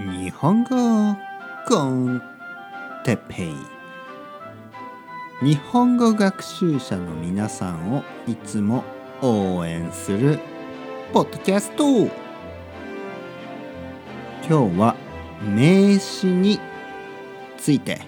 [0.00, 1.16] 日本語
[1.68, 2.20] コン
[3.04, 3.54] テペイ。
[5.40, 8.82] 日本語学習者の皆さんをいつも
[9.22, 10.40] 応援する
[11.12, 11.84] ポッドキャスト。
[14.48, 14.96] 今日は
[15.54, 16.58] 名詞に
[17.56, 18.00] ついて。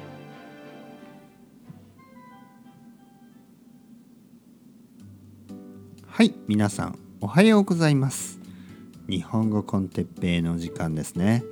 [6.08, 8.40] はい皆さんおはようございます。
[9.08, 11.44] 日本語コンテッペイの時間ですね。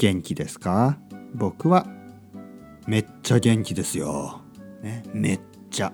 [0.00, 0.98] 元気ですか？
[1.34, 1.86] 僕は
[2.86, 4.40] めっちゃ元気ですよ、
[4.82, 5.40] ね、めっ
[5.70, 5.92] ちゃ。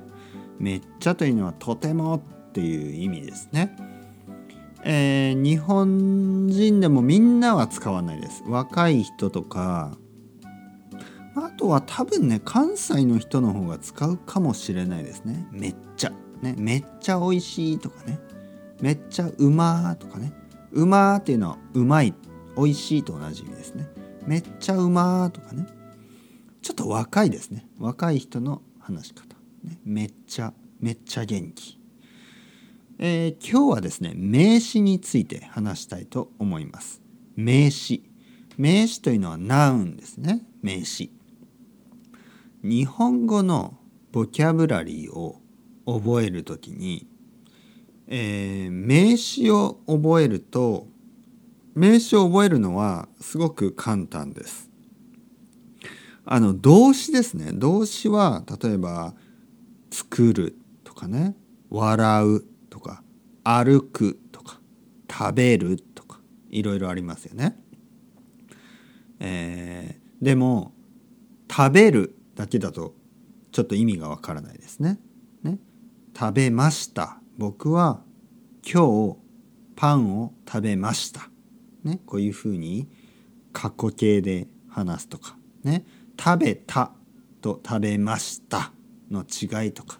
[0.60, 3.76] めっちゃというのはとてもっていう意味ですね。
[4.84, 8.44] えー、日本人でもみんなは使わないです。
[8.46, 9.98] 若い人とか
[11.34, 15.48] あとは多分ね関西の人の方が使うかもしれないですね。
[15.50, 16.12] めっちゃ。
[16.42, 18.20] ねめっちゃ美味しいとかね。
[18.80, 20.32] めっちゃうまーとかね。
[20.70, 22.14] うまーっていうのはうまい。
[22.56, 23.86] 美味しいと同じ意味ですね。
[24.26, 25.66] めっちゃうまーとかね。
[26.62, 27.66] ちょっと若いですね。
[27.78, 31.78] 若い人の話し方、ね、めっちゃめっちゃ元気。
[32.98, 37.02] えー、今日はですね名詞について話したいと思います。
[37.36, 38.02] 名詞
[38.56, 40.44] 名詞というのはナウンですね。
[40.62, 41.12] 名詞
[42.62, 43.78] 日本語の
[44.12, 45.40] ボキャブラリーを
[45.86, 47.06] 覚えるときに、
[48.08, 50.88] えー、名詞を覚えると
[51.76, 54.70] 名詞を覚えるのはすごく簡単です。
[56.24, 59.14] あの動詞ですね動詞は例えば
[59.92, 61.36] 「作る」とかね
[61.70, 63.04] 「笑う」とか
[63.44, 64.58] 「歩く」とか
[65.08, 66.18] 「食べる」とか
[66.50, 67.62] いろいろありますよね。
[69.20, 70.72] えー、でも
[71.48, 72.96] 「食べる」だけだと
[73.52, 74.98] ちょっと意味がわからないですね。
[75.42, 75.58] ね
[76.18, 78.02] 食べました僕は
[78.64, 79.18] 今日
[79.76, 81.30] パンを食べました
[81.86, 82.88] ね、こういうふうに
[83.52, 85.84] 過去形で話すとか、ね、
[86.18, 86.92] 食べた
[87.40, 88.72] と食べました
[89.10, 89.98] の違いとか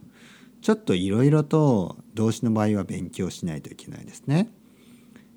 [0.61, 4.51] ちょっといろいろと動詞の場合は勉強しないといけないですね。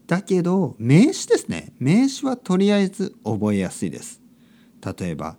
[0.07, 4.21] だけど名詞ですね名詞はとりあえず覚えやすいです。
[4.83, 5.37] 例えば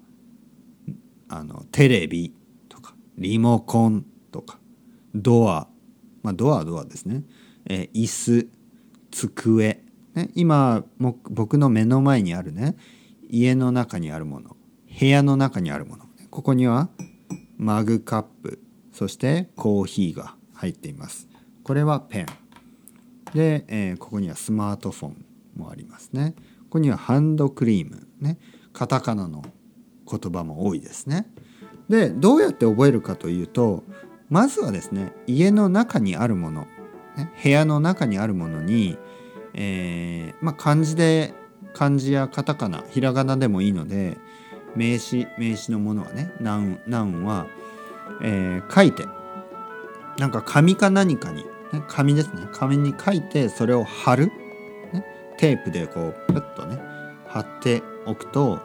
[1.29, 2.33] あのテレビ
[2.69, 4.61] とかリモコンとか
[5.13, 5.67] ドア
[6.23, 7.25] まあドアはドアですね、
[7.67, 8.49] え椅子
[9.11, 9.83] 机
[10.15, 12.77] ね、今僕の目の前にあるね
[13.29, 14.57] 家の中にあるもの
[14.99, 16.05] 部屋の中にあるもの。
[16.31, 16.91] ここには
[17.57, 18.61] マグカップ
[18.93, 21.29] そしてコーヒーが入っています。
[21.63, 22.27] これはペン。
[23.35, 25.25] で、えー、ここにはスマートフォン
[25.57, 26.35] もありますね。
[26.65, 28.07] ここにはハンドクリーム。
[28.21, 28.39] ね
[28.73, 29.43] カタカナの
[30.09, 31.27] 言葉も多いですね。
[31.89, 33.85] でどうやって覚えるかというと
[34.29, 36.67] まずはですね家の中にあるもの、
[37.17, 38.97] ね、部屋の中にあるものに
[39.55, 41.35] えー、まあ、漢字で
[41.73, 44.19] 漢字やカタカナひらがなでもいいので
[44.75, 47.47] 名詞名詞のものはねナウンナウンは、
[48.23, 49.07] えー、書いて
[50.19, 54.27] なんか紙か何かに、ね、紙ですね紙に書いてそれを貼る、
[54.93, 55.05] ね、
[55.39, 56.81] テープでこうプッとね
[57.27, 58.61] 貼っておくと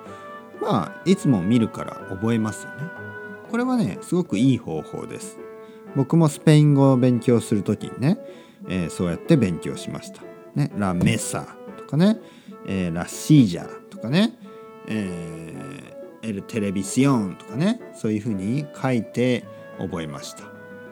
[0.62, 2.90] まあいつも見るから覚えますよね。
[3.52, 5.38] これはねすごくいい方法です。
[5.96, 8.18] 僕もスペイン語を勉強する時にね、
[8.68, 10.35] えー、そうやって勉強しました。
[10.56, 12.18] ね、ラメサとかね、
[12.68, 14.38] えー、ラシージャとかね、
[14.88, 19.46] えー、 el televisión とかねそういうふうに書いて
[19.78, 20.44] 覚えました。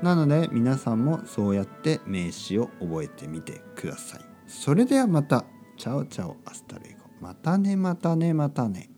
[0.01, 4.21] なので皆さんもそうやって名詞を覚えてみてください。
[4.47, 5.45] それではまた。
[5.75, 7.09] chao chao hasta luego。
[7.19, 8.89] またねまたねまたね。